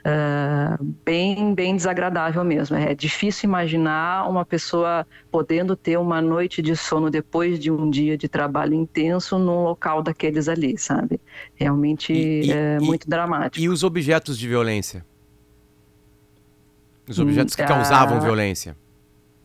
Uh, 0.00 0.84
bem, 1.04 1.54
bem 1.54 1.76
desagradável 1.76 2.42
mesmo. 2.44 2.76
É 2.76 2.94
difícil 2.94 3.48
imaginar 3.48 4.28
uma 4.28 4.44
pessoa 4.44 5.06
podendo 5.30 5.76
ter 5.76 5.96
uma 5.96 6.20
noite 6.20 6.60
de 6.60 6.76
sono 6.76 7.10
depois 7.10 7.58
de 7.60 7.70
um 7.70 7.88
dia 7.88 8.18
de 8.18 8.28
trabalho 8.28 8.74
intenso 8.74 9.38
num 9.38 9.62
local 9.62 10.02
daqueles 10.02 10.48
ali, 10.48 10.76
sabe? 10.76 11.20
Realmente 11.54 12.12
e, 12.12 12.50
é 12.50 12.78
e, 12.80 12.84
muito 12.84 13.08
dramático. 13.08 13.64
E 13.64 13.68
os 13.68 13.84
objetos 13.84 14.36
de 14.36 14.48
violência? 14.48 15.06
Os 17.08 17.18
objetos 17.18 17.54
que 17.54 17.62
hum, 17.62 17.66
causavam 17.66 18.18
uh, 18.18 18.20
violência? 18.20 18.76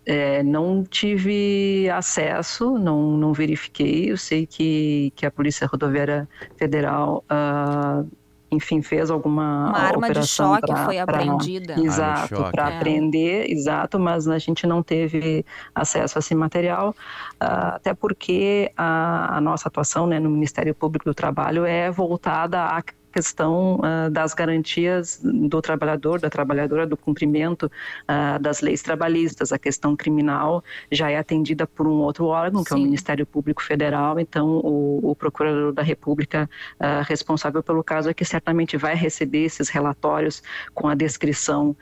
É, 0.10 0.42
não 0.42 0.84
tive 0.84 1.88
acesso, 1.88 2.80
não, 2.80 3.12
não 3.12 3.32
verifiquei. 3.32 4.12
Eu 4.12 4.18
sei 4.18 4.48
que, 4.48 5.14
que 5.16 5.24
a 5.24 5.30
Polícia 5.30 5.68
Rodoviária 5.68 6.28
Federal, 6.58 7.24
uh, 7.32 8.10
enfim, 8.50 8.82
fez 8.82 9.12
alguma 9.12 9.70
Uma 9.70 9.78
arma 9.78 10.10
de 10.10 10.26
choque 10.26 10.66
pra, 10.66 10.86
foi 10.86 10.96
pra, 10.96 11.04
apreendida. 11.04 11.80
Exato, 11.80 12.44
para 12.52 12.72
é. 12.72 12.76
apreender, 12.78 13.52
exato, 13.52 14.00
mas 14.00 14.28
a 14.28 14.40
gente 14.40 14.66
não 14.66 14.82
teve 14.82 15.46
acesso 15.76 16.18
a 16.18 16.20
esse 16.20 16.34
material, 16.34 16.90
uh, 16.90 17.76
até 17.76 17.94
porque 17.94 18.72
a, 18.76 19.38
a, 19.38 19.40
nossa 19.40 19.70
atuação 19.70 20.08
né, 20.08 20.20
no 20.20 20.32
Ministério 20.32 20.74
Público 20.74 21.06
do 21.06 21.14
Trabalho 21.14 21.66
é 21.66 21.92
voltada 21.92 22.64
a 22.64 22.82
questão 23.10 23.80
uh, 23.80 24.10
das 24.10 24.34
garantias 24.34 25.20
do 25.24 25.62
trabalhador, 25.62 26.20
da 26.20 26.30
trabalhadora, 26.30 26.86
do 26.86 26.96
cumprimento 26.96 27.64
uh, 27.66 28.40
das 28.40 28.62
leis 28.62 28.82
trabalhistas. 28.82 29.52
A 29.52 29.60
questão 29.60 29.96
criminal 29.96 30.64
já 30.92 31.10
é 31.10 31.18
atendida 31.18 31.68
por 31.68 31.88
um 31.88 32.00
outro 32.02 32.26
órgão, 32.26 32.64
que 32.64 32.70
Sim. 32.70 32.76
é 32.76 32.78
o 32.80 32.84
Ministério 32.84 33.26
Público 33.26 33.62
Federal. 33.64 34.20
Então, 34.20 34.48
o, 34.48 35.12
o 35.12 35.16
Procurador 35.16 35.74
da 35.74 35.84
República 35.84 36.50
uh, 36.80 37.04
responsável 37.08 37.62
pelo 37.64 37.84
caso 37.84 38.10
é 38.10 38.14
que 38.14 38.24
certamente 38.24 38.78
vai 38.78 38.96
receber 38.96 39.46
esses 39.46 39.70
relatórios 39.70 40.42
com 40.74 40.88
a 40.88 40.96
descrição 40.96 41.76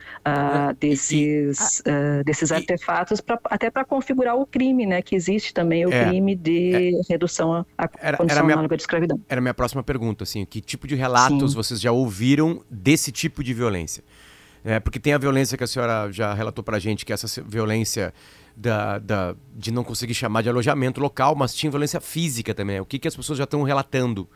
desses, 0.79 1.81
desses 2.25 2.49
e, 2.49 2.53
artefatos, 2.53 3.21
pra, 3.21 3.39
até 3.45 3.69
para 3.69 3.85
configurar 3.85 4.35
o 4.35 4.45
crime, 4.45 4.85
né? 4.85 5.01
Que 5.01 5.15
existe 5.15 5.53
também 5.53 5.85
o 5.85 5.93
é, 5.93 6.05
crime 6.05 6.35
de 6.35 6.95
é, 6.95 7.01
redução 7.09 7.65
à 7.77 7.87
condição 7.87 8.25
era 8.29 8.43
minha, 8.43 8.67
de 8.67 8.75
escravidão. 8.75 9.19
Era 9.27 9.39
a 9.39 9.41
minha 9.41 9.53
próxima 9.53 9.83
pergunta, 9.83 10.23
assim, 10.23 10.45
que 10.45 10.61
tipo 10.61 10.87
de 10.87 10.95
relato 10.95 11.16
relatos 11.17 11.51
Sim. 11.51 11.57
vocês 11.57 11.81
já 11.81 11.91
ouviram 11.91 12.63
desse 12.69 13.11
tipo 13.11 13.43
de 13.43 13.53
violência? 13.53 14.03
É, 14.63 14.79
porque 14.79 14.99
tem 14.99 15.13
a 15.13 15.17
violência 15.17 15.57
que 15.57 15.63
a 15.63 15.67
senhora 15.67 16.11
já 16.11 16.33
relatou 16.33 16.63
para 16.63 16.77
a 16.77 16.79
gente, 16.79 17.05
que 17.05 17.13
é 17.13 17.15
essa 17.15 17.41
violência 17.43 18.13
da, 18.55 18.99
da, 18.99 19.35
de 19.55 19.71
não 19.71 19.83
conseguir 19.83 20.13
chamar 20.13 20.41
de 20.41 20.49
alojamento 20.49 20.99
local, 20.99 21.35
mas 21.35 21.53
tinha 21.53 21.69
violência 21.69 22.01
física 22.01 22.53
também. 22.53 22.79
O 22.79 22.85
que, 22.85 22.99
que 22.99 23.07
as 23.07 23.15
pessoas 23.15 23.37
já 23.37 23.43
estão 23.45 23.63
relatando? 23.63 24.27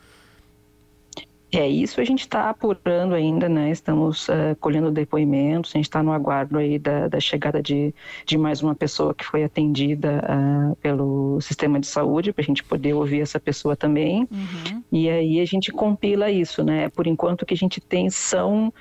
É, 1.54 1.68
isso 1.68 2.00
a 2.00 2.04
gente 2.06 2.22
está 2.22 2.50
apurando 2.50 3.14
ainda, 3.14 3.50
né? 3.50 3.72
Estamos 3.72 4.30
uh, 4.30 4.56
colhendo 4.60 4.90
depoimentos, 4.90 5.72
a 5.74 5.78
gente 5.78 5.86
está 5.86 6.02
no 6.02 6.14
aguardo 6.14 6.58
aí 6.58 6.80
da, 6.80 7.10
da 7.10 7.20
chegada 7.20 7.62
de, 7.62 7.94
de 8.26 8.38
mais 8.38 8.64
uma 8.64 8.74
pessoa 8.74 9.14
que 9.14 9.26
foi 9.26 9.44
atendida 9.44 10.24
uh, 10.24 10.76
pelo 10.78 11.42
sistema 11.42 11.78
de 11.78 11.88
saúde, 11.88 12.32
para 12.32 12.42
a 12.42 12.46
gente 12.46 12.64
poder 12.64 12.94
ouvir 12.94 13.20
essa 13.20 13.38
pessoa 13.38 13.76
também. 13.76 14.28
Uhum. 14.32 14.84
E 14.92 15.10
aí 15.10 15.42
a 15.42 15.46
gente 15.46 15.74
compila 15.74 16.32
isso, 16.32 16.64
né? 16.64 16.88
Por 16.88 17.06
enquanto 17.06 17.42
o 17.42 17.46
que 17.46 17.54
a 17.54 17.58
gente 17.58 17.82
tem 17.82 18.10
são 18.10 18.72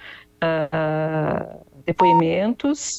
uh, 0.41 1.61
depoimentos 1.85 2.97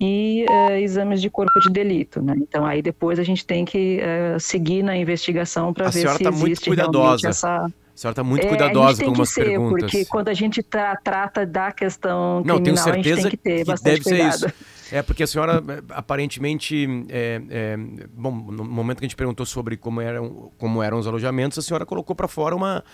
e 0.00 0.46
uh, 0.48 0.72
exames 0.74 1.20
de 1.20 1.28
corpo 1.28 1.58
de 1.60 1.70
delito, 1.70 2.22
né? 2.22 2.34
Então 2.36 2.64
aí 2.64 2.80
depois 2.80 3.18
a 3.18 3.24
gente 3.24 3.44
tem 3.44 3.64
que 3.64 4.00
uh, 4.00 4.38
seguir 4.38 4.84
na 4.84 4.96
investigação 4.96 5.72
para 5.74 5.90
ver 5.90 6.08
se 6.08 6.22
tá 6.22 6.30
existe 6.30 6.70
realmente 6.70 7.26
essa 7.26 7.68
senhora 7.98 8.12
está 8.12 8.24
muito 8.24 8.46
é, 8.46 8.48
cuidadosa 8.48 9.02
com 9.02 9.10
algumas 9.10 9.34
perguntas. 9.34 9.90
Porque 9.90 10.04
quando 10.04 10.28
a 10.28 10.34
gente 10.34 10.62
tá, 10.62 10.96
trata 10.96 11.44
da 11.44 11.72
questão 11.72 12.42
Não, 12.44 12.56
criminal, 12.56 12.62
tenho 12.62 12.76
certeza 12.76 13.20
a 13.20 13.30
gente 13.30 13.30
tem 13.30 13.30
que 13.30 13.36
ter 13.36 13.58
que 13.58 13.64
bastante 13.64 14.04
deve 14.04 14.04
cuidado. 14.04 14.38
ser 14.38 14.46
isso. 14.46 14.54
É, 14.90 15.02
porque 15.02 15.22
a 15.22 15.26
senhora, 15.26 15.62
aparentemente, 15.90 16.86
é, 17.08 17.42
é, 17.50 17.76
bom, 18.10 18.30
no 18.30 18.64
momento 18.64 18.98
que 18.98 19.04
a 19.04 19.08
gente 19.08 19.16
perguntou 19.16 19.44
sobre 19.44 19.76
como 19.76 20.00
eram, 20.00 20.50
como 20.56 20.82
eram 20.82 20.98
os 20.98 21.06
alojamentos, 21.06 21.58
a 21.58 21.62
senhora 21.62 21.84
colocou 21.84 22.14
para 22.14 22.28
fora 22.28 22.54
uma, 22.54 22.84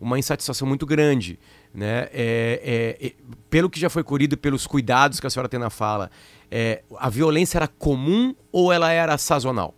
uma 0.00 0.18
insatisfação 0.18 0.68
muito 0.68 0.86
grande. 0.86 1.38
Né? 1.74 2.08
É, 2.12 2.96
é, 3.02 3.06
é, 3.06 3.12
pelo 3.48 3.70
que 3.70 3.80
já 3.80 3.90
foi 3.90 4.04
colhido, 4.04 4.36
pelos 4.36 4.66
cuidados 4.66 5.18
que 5.18 5.26
a 5.26 5.30
senhora 5.30 5.48
tem 5.48 5.58
na 5.58 5.70
fala, 5.70 6.10
é, 6.50 6.82
a 6.98 7.08
violência 7.08 7.58
era 7.58 7.66
comum 7.66 8.34
ou 8.52 8.72
ela 8.72 8.92
era 8.92 9.16
sazonal? 9.18 9.74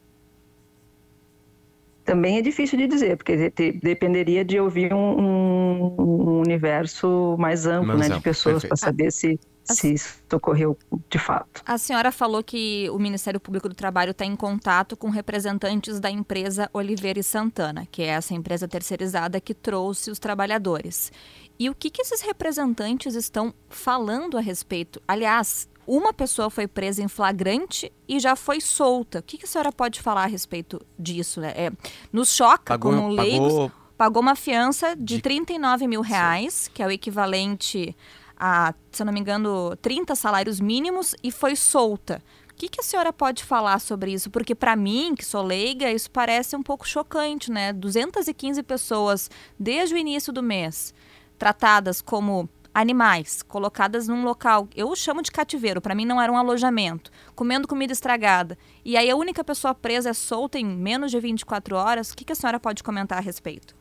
Também 2.13 2.37
é 2.37 2.43
difícil 2.43 2.77
de 2.77 2.87
dizer, 2.87 3.17
porque 3.17 3.51
te, 3.51 3.73
dependeria 3.73 4.45
de 4.45 4.61
ouvir 4.61 4.93
um, 4.93 5.19
um, 5.19 5.97
um 5.99 6.41
universo 6.41 7.37
mais 7.39 7.67
amplo 7.67 7.97
mais 7.97 8.11
né, 8.11 8.17
de 8.17 8.21
pessoas 8.21 8.63
para 8.63 8.77
saber 8.77 9.11
se, 9.11 9.41
se 9.65 9.95
isso 9.95 10.23
ocorreu 10.31 10.77
de 11.09 11.19
fato. 11.19 11.63
A 11.65 11.79
senhora 11.79 12.13
falou 12.13 12.45
que 12.45 12.87
o 12.91 12.99
Ministério 12.99 13.41
Público 13.41 13.67
do 13.67 13.75
Trabalho 13.75 14.11
está 14.11 14.27
em 14.27 14.37
contato 14.37 14.95
com 14.95 15.09
representantes 15.09 15.99
da 15.99 16.11
empresa 16.11 16.69
Oliveira 16.75 17.19
e 17.19 17.23
Santana, 17.23 17.89
que 17.91 18.03
é 18.03 18.09
essa 18.09 18.35
empresa 18.35 18.69
terceirizada 18.69 19.41
que 19.41 19.55
trouxe 19.55 20.11
os 20.11 20.19
trabalhadores. 20.19 21.11
E 21.59 21.71
o 21.71 21.75
que, 21.75 21.89
que 21.89 22.03
esses 22.03 22.21
representantes 22.21 23.15
estão 23.15 23.55
falando 23.71 24.37
a 24.37 24.41
respeito? 24.43 25.01
Aliás, 25.09 25.67
uma 25.87 26.13
pessoa 26.13 26.51
foi 26.51 26.67
presa 26.67 27.03
em 27.03 27.09
flagrante 27.09 27.93
e 28.09 28.21
já 28.21 28.37
foi 28.37 28.61
solta. 28.61 29.19
O 29.19 29.23
que, 29.23 29.39
que 29.39 29.45
a 29.45 29.49
senhora 29.49 29.73
pode 29.73 30.01
falar 30.01 30.25
a 30.25 30.27
respeito 30.27 30.81
disso? 30.99 31.41
Né? 31.41 31.53
É, 31.57 31.73
nos 32.13 32.35
choca 32.35 32.75
pagou, 32.75 32.93
como 32.93 33.09
leigos. 33.09 33.53
Pagou... 33.53 33.73
pagou 33.97 34.23
uma 34.23 34.37
fiança 34.37 34.95
de, 34.95 35.17
de 35.17 35.23
39 35.23 35.87
mil 35.87 36.01
reais, 36.01 36.55
Sim. 36.55 36.71
que 36.75 36.83
é 36.83 36.87
o 36.87 36.91
equivalente 36.91 37.97
a, 38.45 38.75
se 38.91 39.03
eu 39.03 39.07
não 39.07 39.13
me 39.13 39.21
engano, 39.21 39.77
30 39.77 40.17
salários 40.17 40.59
mínimos 40.59 41.15
e 41.23 41.31
foi 41.31 41.55
solta. 41.55 42.21
O 42.51 42.55
que, 42.55 42.69
que 42.69 42.81
a 42.81 42.83
senhora 42.83 43.13
pode 43.13 43.45
falar 43.45 43.79
sobre 43.81 44.13
isso? 44.13 44.31
Porque 44.31 44.55
para 44.55 44.75
mim, 44.75 45.15
que 45.17 45.25
sou 45.25 45.43
leiga, 45.43 45.91
isso 45.91 46.11
parece 46.11 46.57
um 46.57 46.63
pouco 46.63 46.87
chocante, 46.87 47.51
né? 47.51 47.73
215 47.73 48.63
pessoas 48.65 49.31
desde 49.59 49.95
o 49.95 49.99
início 49.99 50.33
do 50.33 50.43
mês 50.43 50.93
tratadas 51.39 52.01
como 52.01 52.49
animais 52.75 53.43
colocadas 53.43 54.09
num 54.09 54.25
local, 54.25 54.69
eu 54.75 54.95
chamo 54.97 55.23
de 55.23 55.31
cativeiro, 55.31 55.81
para 55.81 55.95
mim 55.95 56.05
não 56.05 56.21
era 56.21 56.33
um 56.33 56.37
alojamento, 56.37 57.11
comendo 57.35 57.69
comida 57.69 57.93
estragada, 57.93 58.57
e 58.85 58.97
aí 58.97 59.11
a 59.11 59.17
única 59.17 59.45
pessoa 59.45 59.75
presa 59.75 60.11
é 60.11 60.15
solta 60.15 60.59
em 60.59 60.65
menos 60.65 61.11
de 61.11 61.21
24 61.21 61.77
horas, 61.77 62.11
o 62.11 62.17
que, 62.17 62.25
que 62.25 62.33
a 62.33 62.37
senhora 62.37 62.59
pode 62.59 62.83
comentar 62.83 63.19
a 63.19 63.21
respeito? 63.21 63.77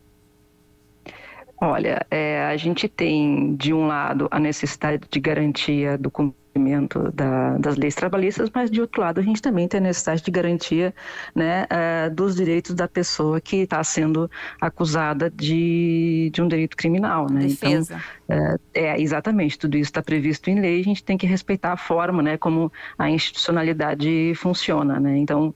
Olha, 1.63 2.05
é, 2.09 2.43
a 2.45 2.57
gente 2.57 2.89
tem, 2.89 3.55
de 3.55 3.71
um 3.71 3.85
lado, 3.85 4.27
a 4.31 4.39
necessidade 4.39 5.03
de 5.09 5.19
garantia 5.19 5.95
do 5.95 6.09
cumprimento 6.51 7.11
da, 7.11 7.57
das 7.57 7.77
leis 7.77 7.95
trabalhistas, 7.95 8.49
mas, 8.53 8.69
de 8.69 8.81
outro 8.81 9.01
lado, 9.01 9.19
a 9.19 9.23
gente 9.23 9.41
também 9.41 9.67
tem 9.67 9.79
a 9.79 9.83
necessidade 9.83 10.21
de 10.21 10.31
garantia 10.31 10.93
né, 11.33 11.65
é, 11.69 12.09
dos 12.09 12.35
direitos 12.35 12.75
da 12.75 12.87
pessoa 12.87 13.39
que 13.39 13.57
está 13.57 13.83
sendo 13.83 14.29
acusada 14.59 15.29
de, 15.29 16.29
de 16.33 16.41
um 16.41 16.47
delito 16.47 16.75
criminal. 16.75 17.27
Né? 17.31 17.47
Defesa. 17.47 18.01
Então, 18.25 18.57
é, 18.73 18.89
é, 18.89 19.01
exatamente, 19.01 19.57
tudo 19.57 19.77
isso 19.77 19.89
está 19.89 20.01
previsto 20.01 20.49
em 20.49 20.59
lei, 20.59 20.81
a 20.81 20.83
gente 20.83 21.03
tem 21.03 21.17
que 21.17 21.25
respeitar 21.25 21.71
a 21.71 21.77
forma 21.77 22.21
né, 22.21 22.37
como 22.37 22.71
a 22.97 23.09
institucionalidade 23.09 24.33
funciona. 24.35 24.99
Né? 24.99 25.17
Então, 25.17 25.53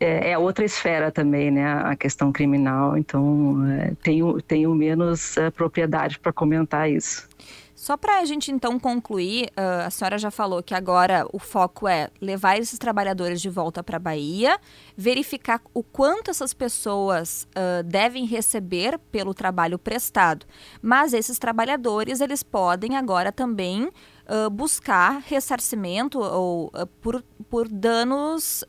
é, 0.00 0.30
é, 0.30 0.38
outra 0.38 0.64
esfera 0.64 1.10
também, 1.10 1.50
né, 1.50 1.66
a 1.66 1.96
questão 1.96 2.30
criminal, 2.30 2.96
então 2.96 3.66
é, 3.68 3.92
tenho, 4.00 4.40
tenho 4.40 4.72
menos 4.74 5.36
é, 5.36 5.50
propriedade 5.50 6.20
para 6.20 6.32
comentar 6.32 6.88
isso. 6.88 7.28
Só 7.78 7.96
para 7.96 8.18
a 8.18 8.24
gente 8.24 8.50
então 8.50 8.76
concluir, 8.76 9.52
uh, 9.56 9.86
a 9.86 9.90
senhora 9.90 10.18
já 10.18 10.32
falou 10.32 10.60
que 10.60 10.74
agora 10.74 11.24
o 11.32 11.38
foco 11.38 11.86
é 11.86 12.10
levar 12.20 12.58
esses 12.58 12.76
trabalhadores 12.76 13.40
de 13.40 13.48
volta 13.48 13.84
para 13.84 13.98
a 13.98 14.00
Bahia, 14.00 14.58
verificar 14.96 15.62
o 15.72 15.84
quanto 15.84 16.28
essas 16.28 16.52
pessoas 16.52 17.46
uh, 17.52 17.84
devem 17.84 18.26
receber 18.26 18.98
pelo 19.12 19.32
trabalho 19.32 19.78
prestado. 19.78 20.44
Mas 20.82 21.12
esses 21.12 21.38
trabalhadores, 21.38 22.20
eles 22.20 22.42
podem 22.42 22.96
agora 22.96 23.30
também 23.30 23.84
uh, 23.84 24.50
buscar 24.50 25.22
ressarcimento 25.24 26.18
ou 26.18 26.72
por, 27.00 27.24
por 27.48 27.68
danos 27.68 28.64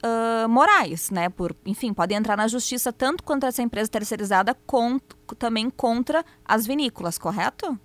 morais, 0.48 1.10
né? 1.10 1.30
Por, 1.30 1.56
enfim, 1.66 1.96
podem 1.96 2.16
entrar 2.16 2.38
na 2.38 2.48
justiça 2.48 2.94
tanto 2.94 3.24
contra 3.24 3.50
essa 3.50 3.64
empresa 3.64 3.90
terceirizada, 3.90 4.56
também 5.40 5.68
contra 5.72 6.24
as 6.46 6.68
vinícolas, 6.68 7.18
correto? 7.18 7.76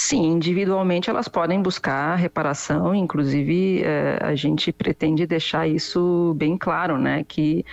Sim, 0.00 0.26
individualmente 0.34 1.10
elas 1.10 1.26
podem 1.26 1.60
buscar 1.60 2.14
reparação, 2.14 2.94
inclusive 2.94 3.82
eh, 3.82 4.16
a 4.22 4.32
gente 4.36 4.72
pretende 4.72 5.26
deixar 5.26 5.66
isso 5.66 6.34
bem 6.34 6.56
claro, 6.56 6.96
né, 6.96 7.24
que 7.24 7.64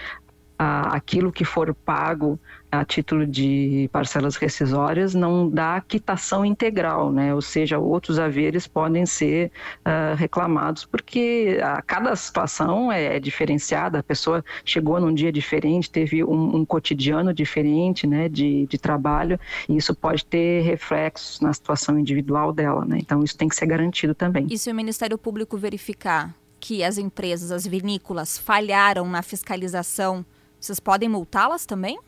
a, 0.58 0.96
aquilo 0.96 1.32
que 1.32 1.44
for 1.44 1.74
pago 1.74 2.40
a 2.72 2.84
título 2.84 3.26
de 3.26 3.90
parcelas 3.92 4.36
rescisórias 4.36 5.14
não 5.14 5.50
dá 5.50 5.82
quitação 5.82 6.46
integral, 6.46 7.12
né? 7.12 7.34
Ou 7.34 7.42
seja, 7.42 7.80
outros 7.80 8.20
haveres 8.20 8.68
podem 8.68 9.06
ser 9.06 9.52
uh, 9.80 10.16
reclamados 10.16 10.86
porque 10.86 11.60
a 11.64 11.82
cada 11.82 12.16
situação 12.16 12.92
é, 12.92 13.16
é, 13.16 13.20
diferenciada. 13.20 14.00
A 14.00 14.04
pessoa 14.04 14.44
chegou 14.64 15.00
num 15.00 15.14
dia 15.14 15.32
diferente, 15.32 15.90
teve 15.90 16.24
um, 16.24 16.58
um 16.58 16.66
cotidiano 16.66 17.34
diferente, 17.34 18.06
né? 18.06 18.28
De, 18.28 18.66
de 18.68 18.78
trabalho 18.78 19.40
e 19.70 19.78
isso 19.78 19.96
pode 19.96 20.26
ter 20.26 20.62
reflexos 20.64 21.40
na 21.40 21.54
situação 21.54 21.98
individual 21.98 22.52
dela, 22.52 22.84
né? 22.86 22.98
Então 23.00 23.24
isso 23.24 23.38
tem 23.38 23.48
que 23.48 23.56
ser 23.56 23.66
garantido 23.66 24.14
também. 24.14 24.48
E 24.50 24.58
se 24.58 24.70
o 24.70 24.76
Ministério 24.76 25.18
Público 25.18 25.58
verificar 25.58 26.34
que 26.60 26.84
as 26.84 26.98
empresas, 26.98 27.52
as 27.52 27.66
vinícolas 27.66 28.38
falharam 28.38 29.08
na 29.08 29.22
fiscalização 29.22 30.26
vocês 30.66 30.80
podem 30.80 31.08
multá-las 31.08 31.66
também? 31.66 32.00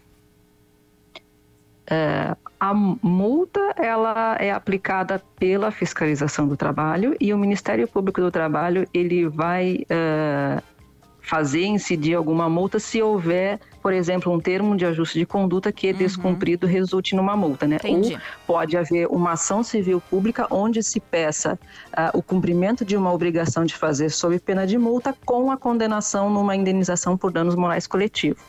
É, 1.89 2.35
a 2.59 2.73
multa 2.73 3.59
ela 3.77 4.35
é 4.39 4.51
aplicada 4.51 5.21
pela 5.39 5.71
fiscalização 5.71 6.47
do 6.47 6.57
trabalho 6.57 7.15
e 7.19 7.33
o 7.33 7.37
Ministério 7.37 7.87
Público 7.87 8.19
do 8.19 8.29
Trabalho 8.29 8.87
ele 8.93 9.27
vai 9.27 9.85
é, 9.89 10.61
fazer 11.27 11.65
incidir 11.65 12.15
alguma 12.15 12.49
multa 12.49 12.79
se 12.79 13.01
houver, 13.01 13.59
por 13.81 13.93
exemplo, 13.93 14.31
um 14.31 14.39
termo 14.39 14.77
de 14.77 14.85
ajuste 14.85 15.19
de 15.19 15.25
conduta 15.25 15.73
que 15.73 15.87
é 15.87 15.91
uhum. 15.91 15.97
descumprido 15.97 16.65
resulte 16.65 17.15
numa 17.15 17.35
multa, 17.35 17.67
né? 17.67 17.75
Entendi. 17.75 18.13
Ou 18.13 18.19
pode 18.47 18.77
haver 18.77 19.07
uma 19.07 19.33
ação 19.33 19.61
civil 19.61 19.99
pública 19.99 20.47
onde 20.49 20.81
se 20.81 21.01
peça 21.01 21.59
uh, 21.89 22.17
o 22.17 22.23
cumprimento 22.23 22.85
de 22.85 22.95
uma 22.95 23.11
obrigação 23.11 23.65
de 23.65 23.75
fazer 23.75 24.09
sob 24.09 24.39
pena 24.39 24.65
de 24.65 24.77
multa 24.77 25.13
com 25.25 25.51
a 25.51 25.57
condenação 25.57 26.29
numa 26.29 26.55
indenização 26.55 27.17
por 27.17 27.29
danos 27.29 27.55
morais 27.55 27.85
coletivos. 27.85 28.41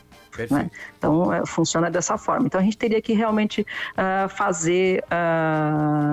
Né? 0.51 0.71
Então, 0.97 1.33
é, 1.33 1.45
funciona 1.45 1.91
dessa 1.91 2.17
forma. 2.17 2.47
Então, 2.47 2.61
a 2.61 2.65
gente 2.65 2.79
teria 2.79 3.03
que 3.03 3.13
realmente 3.13 3.63
uh, 3.63 4.29
fazer 4.29 5.03
uh, 5.05 6.08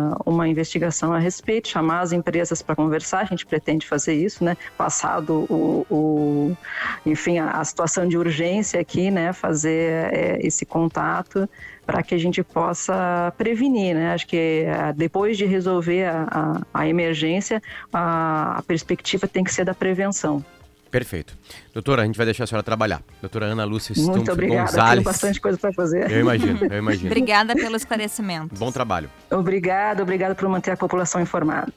uma 0.45 0.49
investigação 0.49 1.11
a 1.11 1.19
respeito, 1.19 1.67
chamar 1.67 2.01
as 2.01 2.11
empresas 2.11 2.61
para 2.61 2.75
conversar, 2.75 3.21
a 3.21 3.25
gente 3.25 3.45
pretende 3.45 3.85
fazer 3.85 4.13
isso, 4.13 4.43
né? 4.43 4.55
Passado 4.77 5.45
o, 5.49 5.85
o 5.89 6.57
enfim, 7.05 7.39
a, 7.39 7.51
a, 7.51 7.65
situação 7.65 8.07
de 8.07 8.17
urgência 8.17 8.79
aqui, 8.79 9.09
né? 9.09 9.33
Fazer 9.33 10.13
é, 10.13 10.39
esse 10.41 10.65
contato 10.65 11.49
para 11.85 12.01
que 12.01 12.15
a 12.15 12.17
gente 12.17 12.43
possa 12.43 13.33
prevenir, 13.37 13.95
né? 13.95 14.13
Acho 14.13 14.27
que 14.27 14.65
uh, 14.67 14.93
depois 14.95 15.37
de 15.37 15.45
resolver 15.45 16.05
a, 16.05 16.27
a, 16.73 16.81
a 16.81 16.87
emergência, 16.87 17.61
a, 17.91 18.57
a 18.57 18.61
perspectiva 18.63 19.27
tem 19.27 19.43
que 19.43 19.53
ser 19.53 19.65
da 19.65 19.73
prevenção. 19.73 20.43
Perfeito. 20.95 21.37
Doutora, 21.73 22.03
a 22.03 22.05
gente 22.05 22.15
vai 22.15 22.25
deixar 22.25 22.45
a 22.45 22.47
senhora 22.47 22.63
trabalhar. 22.63 23.01
Doutora 23.19 23.47
Ana 23.47 23.65
Lúcia 23.65 23.93
Stumpf 23.93 24.15
Muito 24.15 24.31
obrigada, 24.31 24.71
Gonzalez. 24.71 24.91
Tenho 24.91 25.03
bastante 25.03 25.41
coisa 25.41 25.57
para 25.57 25.73
fazer. 25.73 26.09
Eu 26.09 26.21
imagino, 26.21 26.59
eu 26.71 26.77
imagino. 26.77 27.07
obrigada 27.07 27.53
pelo 27.53 27.75
esclarecimento. 27.75 28.55
Bom 28.55 28.71
trabalho. 28.71 29.09
Obrigada, 29.29 30.01
obrigada 30.01 30.33
por 30.33 30.47
manter 30.47 30.71
a 30.71 30.77
população 30.77 31.19
informada. 31.19 31.67